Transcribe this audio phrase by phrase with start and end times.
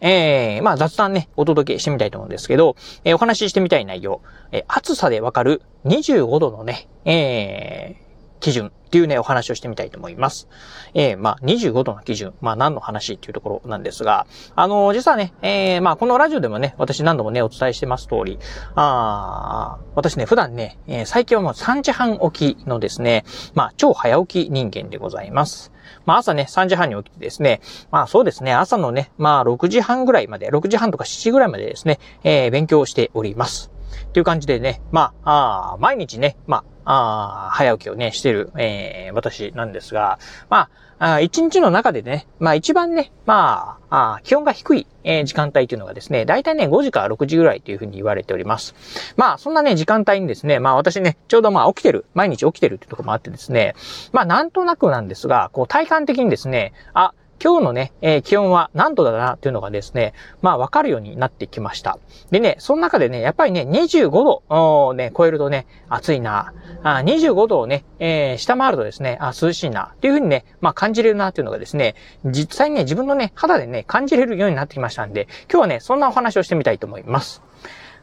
[0.00, 4.22] えー、まあ雑談ね、お届けしてみたいと思うんですけど、えー、お話ししてみたい内容、
[4.52, 8.09] えー、暑さでわかる25度のね、えー、
[8.40, 10.48] 基準っていうね、お話をしてみたいと思います。
[10.94, 12.34] えー、まあ、25度の基準。
[12.40, 14.26] まあ、何の話っていうところなんですが、
[14.56, 18.38] あのー、実はね、えー、まあ、このラジオでもね、私何度もね、お伝えしてます通り、
[18.74, 25.72] あ私ね、普段ね、えー、最近はもう3時半起きのですね、まあ、超早起き人間でございます。
[26.04, 27.60] まあ朝ね、3時半に起きてですね、
[27.90, 33.70] まあそうですね、朝のね、まあ6時半ぐらいまで、6時半とか7時ぐらいまでですね、えー、勉強しております。
[34.12, 48.74] という感じでね、まあ、あ毎日ね、まあ、あ早起きをね、してる、えー、私なんですが、まあ、一日の中でね、まあ一番ね、まあ、あ気温が低い、えー、時間帯というのがですね、だいたいね、5時から6時ぐらいというふうに言われております。
[49.16, 53.74] まあ、そんなね、時間帯にですね、まあ私ね、ちょうどまあ起きてる、毎日起きてるっていうところもあってですね、
[54.12, 61.98] まあなんとなくなんですが、こう体感的にですね、あ、今日のね、えー、気温は何度だなっていうのがですね、まあわかるようになってきました。
[62.30, 66.52] でね、その中でね、やっぱりね、25度をね、超えるとね、暑いな。
[66.82, 69.92] あ25度をね、えー、下回るとですね、あ涼しいな。
[69.94, 71.94] っていうふうにね、まあ感じれるなっていうのがですね、
[72.26, 77.42] 実際にね、自分のね、肌でね、感じれるようになってきましたんで、今日はね、そんなお話をしてみたいと思います。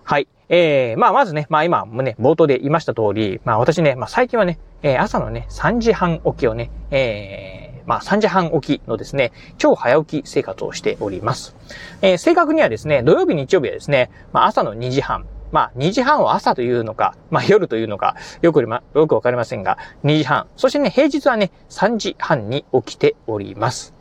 [0.03, 0.27] はい。
[0.49, 11.55] えー、まあまずね、まあ今もね、冒頭で言いました通り、まあ私ね、まあ最近はね、えー、朝のね、3時半起きをね、えー、まあ3時半起きのですね、超早起き生活をしております。
[12.03, 20.47] えー、正確にはですね、土曜日、日曜日はですね、まあ朝の2時半、まあ、2時半を朝というのか、まあ、夜というのか、よく、ま、よくわかりませんが、2時半。
[20.57, 23.94] そしてね、平日はね、3時半に起きております。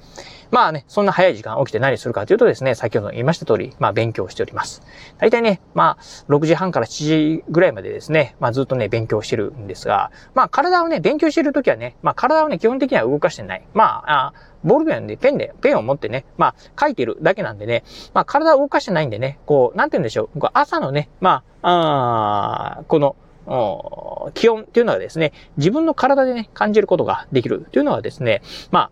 [0.51, 4.83] まあね、そんな早い時間起きて何するかというとですね、先ほど言いました通り、まあ勉強しております。
[5.19, 13.63] 大体ね、まあ、6時半から7時ぐらいまでですね、まあずっとね、勉強してるんですが、まあ体をね、勉強してるときはね、まあ体をね、基本的には動かしてない。
[13.75, 14.33] まあ、あ
[14.65, 23.17] ボールペンでペンで、ペンを持ってね、まあ書いてるだけなんでね、まあ体を動かしてないんでね、こう、なんて言うんでしょう、朝のね、まあ、あこの、
[24.35, 28.91] 気温っていうのはですね、自分の体でね、感じることができるというのはですね、まあ、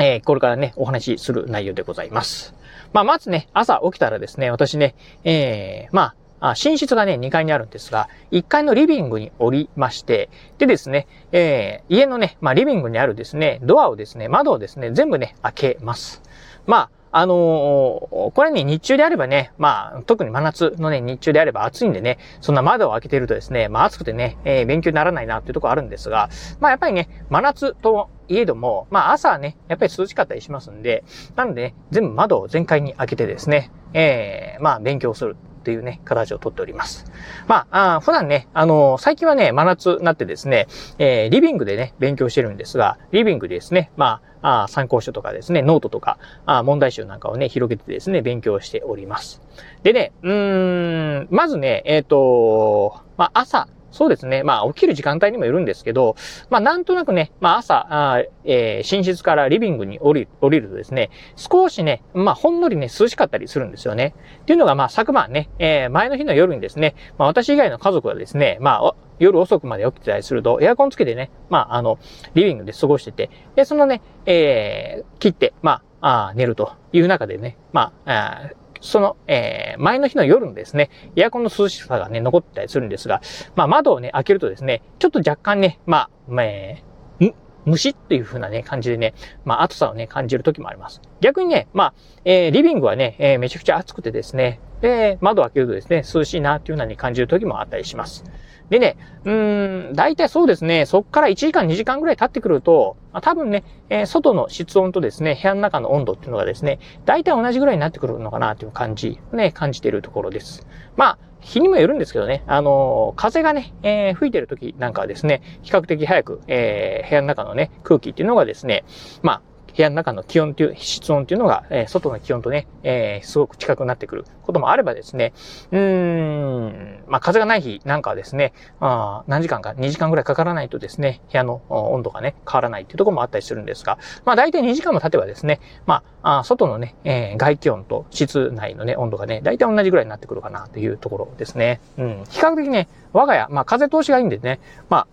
[0.00, 2.54] えー、これからね、お話しする内容でございます。
[2.92, 4.94] まあ、まずね、朝起きたらですね、私ね、
[5.24, 16.22] えー、まあ、寝室がね、2階にあるんですが、1階のリビングにおりまして、でですね、えー、家のね、まあ、リビングにあるですね、ドアをですね、窓をですね、全部ね、開けます。
[16.66, 26.28] まあ、あのー、これね、日中であればね、まあ、特に真夏のね、日中であれば暑いんでね、そんな窓を開けてるとですね、まあ暑くてね、えー、勉強にならないなっていうところあるんですが、
[26.60, 31.04] まあやっぱりね、真夏といえども、まあ朝はね、やっぱり涼しかったりしますんで、
[31.36, 35.36] なんでね、全部窓を全開に開けてですね、えー、まあ勉強する。
[35.68, 37.04] ていうね、形をとっております。
[37.46, 40.66] まあ、あ普段ね、あのー、最近はね、真夏になってですね、
[40.98, 49.42] えー、リビングでね、勉強してるんですが、リビングでですね、まあ、あ参考書とかですね、ノートとか、あ問題集なんかをね、広げてですね、勉強しております。
[49.82, 54.42] でね、うーん、まずね、えっ、ー、と、まあ、朝、そうですね。
[54.42, 56.16] まあ、起きる時間帯にもよるんですけど、
[56.50, 64.14] まあ、なんとなくね、まあ、朝、あえー、寝室からリビングに降り降りるとですね、少しね、まあ、ほんのりね、涼しかったりするんですよね。
[64.42, 71.98] っていうのが、まあ、昨晩ね、えー、前の日の夜にですね、まあ、私以外の家族はですね、まあ、夜遅くまで起きてたりすると、エアコンつけてね、まあ、あの、
[72.34, 83.20] リビングで過ごしてて、で、そのね、えー、切って、まあ、あ寝るという中でね、まあ、あその、えー、前の日の夜のですね、エアコンの涼しさがね、残ってたりするんですが、
[83.56, 87.34] まあ窓をね、開けるとですね、ちょっと若干ね、まあ、えー、
[87.64, 91.00] 虫っていう風なね、感じでね、まあ暑さをね、感じる時もあります。
[91.20, 91.94] 逆にね、まあ、
[92.24, 98.24] えー、リビングはね、えー、めちゃくちゃ暑くてですね、で、窓を開けるとですね、涼しいなっていう風に感じる時もあったりします。
[98.70, 110.66] でね、うーん、大体そうですね、そっから1時間2時間ぐらい経ってくると、まあ、多分ね、えー、外の室温とですね、部屋の中の温度っていうのがですね、大体同じぐらいになってくるのかなという感じ、ね、感じているところです。
[110.96, 118.84] まあ、日にもよるんですけどね、あのー、風がね、えー、吹いてる時なんかはですね、比較的早く、えー、部屋の中のね、空気っていうのがですね、
[119.22, 119.42] まあ、
[119.78, 125.32] 部屋の中の気温っていう、室温っていうのが、え、外の気温とね、え、すごく近くなってくることもあればですね、
[125.70, 141.80] うーん、まあ、風がない日なんかはですね、あ何時間か、2時間ぐらいかからないとですね、部屋の温度がね、変わらないっていうところもあったりするんですが、まあ、大体2時間も経てばですね、まあ、あ外のね、えー、外気温と室内のね、温度がね、大体同じぐらいになってくるかなというところですね。
[141.98, 142.24] うん。
[142.28, 144.58] 比較的ね、我が家、まあ、風通しがいいんでね、
[144.88, 145.06] まあ、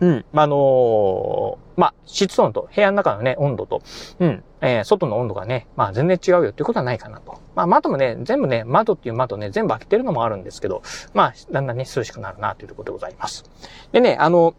[0.00, 0.24] うん。
[0.32, 3.82] あのー、まあ、湿温と部屋の中のね、温度と、
[4.20, 7.40] うん、えー、外の温度がね、まあ全然違うよっていうことはないかなと。
[7.54, 10.82] まあ窓もね、全部ね、窓っていう窓ね、全部開けてるのもあるんですけど、
[11.14, 13.44] まあ、だんだんね、涼しくなるなというところでございます。
[13.92, 14.54] でね、あの、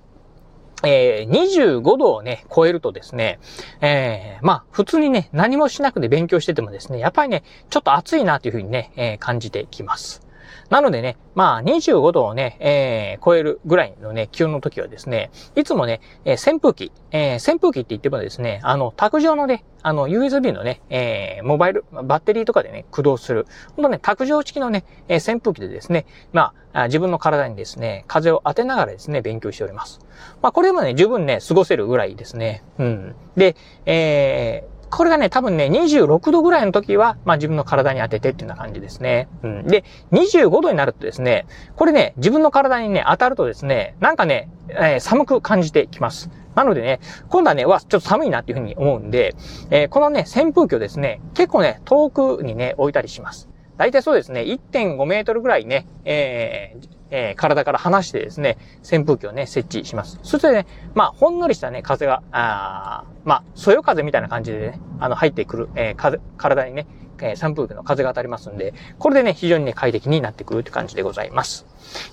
[0.83, 3.39] えー、25度をね、超えるとですね、
[3.81, 10.28] えー、まあ、普通にね、何もしなくて勉強しててもですね、やっぱりね、ちょっと暑いなというふうにね、えー、感じてきます。
[10.69, 29.99] なのでね、まあ、25度をね、えー、超えるぐらいのね、気温の時はですね、いつもね、えー、扇風機、えー、扇風機って言ってもですね、あの、卓上のね、あの、USB のね、えー、モバイル、バッテリーとかでね、駆動する、ほんとね、卓上式のね、えー、扇風機でですね、まあ、自分の体にですね、風を当てながらですね、勉強しております。
[30.41, 32.63] まあ、これもね、十分ね、過ごせるぐらいですね。
[32.77, 33.15] うん。
[33.35, 33.55] で、
[33.85, 39.27] えー、これがね、多分ね、26度ぐらいの時は、まあ自分の体に当ててっていうような感じですね。
[39.43, 39.67] うん。
[39.67, 41.45] で、25度になるとですね、
[41.75, 46.29] これね、自分の体にね、当たるとですね、なんかね、えー、寒く感じてきます。
[46.55, 46.99] なのでね、
[47.29, 49.35] 今度はね、わ、ちょっと寒いなっていうふうに思うんで、
[49.69, 53.48] えー、このね、扇風機をですね、結構ね、遠くにね、置いたりします。
[53.79, 60.19] 大体そうですね、1.5メートルぐらいね、えー、えー、体から離してですね、扇風機をね、設置します。
[60.21, 66.87] そしてね、まあ、ほんのりしたね、風が、あまあ、そよ風みたいな感じでね、あの、入ってくる、えー、風、体にね、
[67.21, 71.65] えー、扇風機の風が当たりますんで、これでね、非常にね、快適になってくるって感じでございます。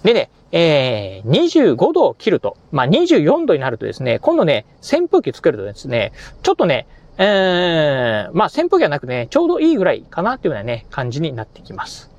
[0.05, 6.13] でね、えー、25度を切ると、まあ、24度になるとですね、今度ね、扇風機つけるとですね、
[6.45, 6.87] ちょっとね、
[7.19, 12.11] え、まあ、扇風機はなくね、ちょうどいいぐらいかなっていうようなね、感じになってきます。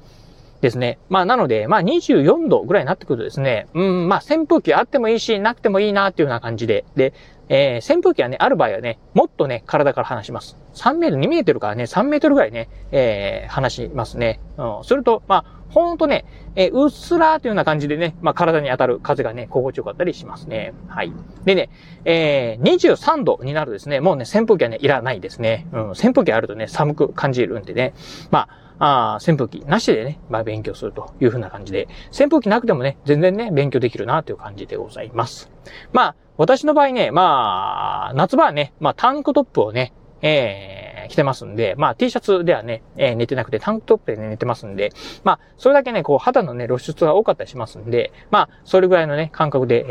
[0.62, 0.98] ですね。
[1.10, 7.14] まあ、なので、まあ、24度ぐらいになってくるとですね、うん、まあ、扇風機あってもいいし、なくてもいいなっていうような感じで、で、
[7.50, 10.58] えー、扇風機はね、ある場合はね、もっとね、体から離します。
[10.74, 14.40] 3メートル、2メートルからね、3メートルぐらいね、えー、離しますね。
[14.58, 20.74] うん、すると、まあ、ほんとね、えー、うっすらーというような感じでね、まあ、体に当たる風がね、心地よかったりしますね。
[20.88, 21.12] はい。
[21.46, 21.70] でね、
[22.06, 25.68] えー、23度になるとですね、もうね、扇風機はね、いらないですね。
[25.74, 27.94] うん、扇風機あるとね、寒く感じるんでね。
[28.32, 35.52] まあ、あ扇風機なしでね、まあ、勉強するというふうな感じで、扇風機なくてもね、全然ね、勉強できるなという感じでございます。
[35.94, 44.92] まあ、私の場合ね、まあ、夏場はね、まあ、タンクトップをね、えー着てますんで、まあ T シャツではね、えー、寝てなくてタンクトップで、ね、寝てますんで、
[45.24, 49.86] まあそれだけね、こう肌のね、露出が多かったりしますんで、まあそれぐらいのね、感覚で、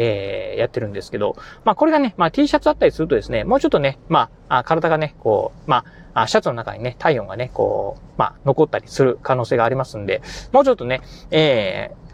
[0.53, 5.85] えー、やってるんですけど、まあこれがね、まあ T シャツあったりするとですね、もうちょっとね、まあ、体がね、こう、ま
[6.15, 12.06] あ、シャツの中にね、体温がね、こう、まあ、残ったりする可能性がありますんで、もうちょっとね、えー、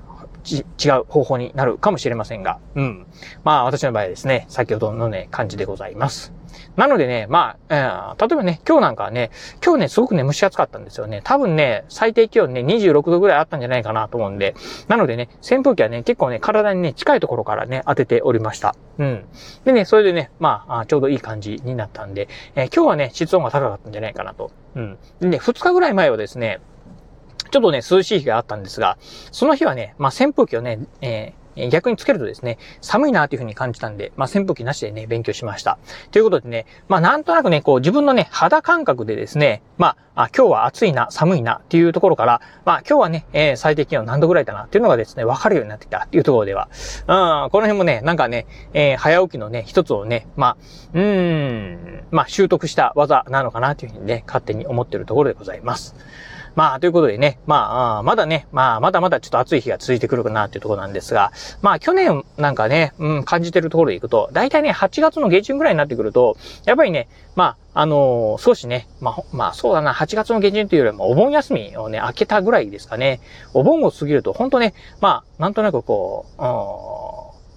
[0.42, 3.06] ち違う方法になるかもしれませんが、うん。
[3.44, 6.32] まあ、私の場合はですね、先ほどのね、感じでございます。
[6.76, 9.30] なのでね、まあ、えー、例えばね、今日なんかはね、
[9.64, 11.20] 今日ね、すごくね、蒸し暑かったんですよね。
[11.24, 14.54] 多分ね、最低気温ね、26度ぐらいあったんじゃないかなと思うんで、
[14.88, 18.74] なのでね、扇風機はね、結構ね、体にね、近いところからね、当てておりました。
[18.98, 19.24] うん。
[19.64, 24.50] でね、それでね、まあ、ちょうどいい感じになったんで、えー、今日はね、湿温が高かったんじゃないかなと。
[24.74, 24.98] うん。
[25.20, 26.60] でね、2日ぐらい前はですね、
[27.52, 28.96] ちょっとね、涼しい日があったんですが、
[29.30, 35.78] その日はね、まあ、扇風機をね、えー逆につけるとですね、寒いなというふうに感じたんで、まあ、扇風機なしでね、勉強しました。
[36.10, 50.56] ということでね、まあ、なんとなくね、こう、自分のね、肌感覚でですね、まあ、今日は暑いな、寒いなっていうところから、まあ、今日はね、えー、最低気温何度ぐらいだなっていうのがですね、わかるようになってきたっていうところでは、うん、この辺もね、なんかね、えー、早起きのね、一つをね、まあ、
[50.94, 55.94] うーん、まあ、習得した技なのかなというふうにね、勝手に思ってるところでございます。
[56.54, 61.32] まあ、ということでね、まあ、まだね、まあ、まだまだちょっと暑い日が続いてくるかなっていうところなんですが、
[61.62, 73.20] まあ、去年なんかね、うん、感じてるところでいくと、だいたいね、8月の下旬ぐらいになってくると、やっぱりね、まあ、あのー、少しね、まあ、まあ、そうだな、8月の下旬というよりも、お盆休みをね、明けたぐらいですかね。
[73.54, 76.42] お盆を過ぎると、本当ね、まあ、なんとなくこう、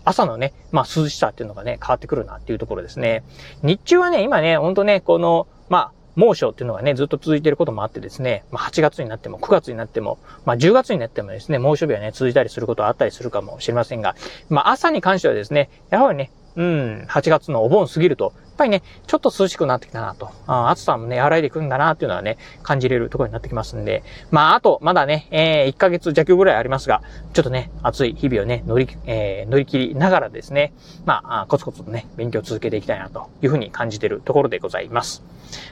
[0.06, 3.24] 朝のね、まあ、涼しさっていうのがね、変わってくるなっていうところですね。
[3.64, 14.16] 日中はね、今ね、ほんとね、この、まあ、猛暑っていうのがね、ずっと続いていることもあってですね、まあ、8月になっても9月になっても、まあ、10月になってもですね、猛暑日はね、続いたりすることはあったりするかもしれませんが、
[14.50, 27.02] まあ、朝に関してはですね、やはりね、うん、8月のお盆過ぎると、っぱりね、ちょっと涼しくなってきたなと、あ暑さもね、和らいでくるんだなっていうのはね、感じれるところになってきますんで、まあ、あと、まだね、えー、1ヶ月弱ぐらいありますが、
[27.34, 30.74] ちょっとね、暑い日々をね、乗り、えー、乗り切りながらですね、
[31.06, 35.24] まあ、コツコツとね、勉強を続けていきたいなというふうに感じているところでございます。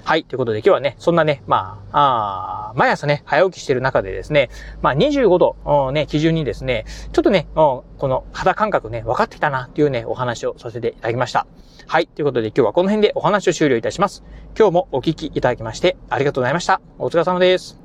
[0.03, 0.23] はい。
[0.23, 4.49] ということで今日はね、そんなね、まあ、あ毎朝ね、早起きしてる中でですね、
[4.81, 11.47] まあ25度、ね、基準にですね、ちょっとね、この肌感覚ね、分かってきたなっていうね、お話をさせていただきました。
[11.87, 12.07] はい。
[12.07, 14.23] ということで今日はこの辺でお話を終了いたします。
[14.57, 16.81] 今日もお聞きいただきましてありがとうございました。
[16.97, 17.82] お疲れ様です。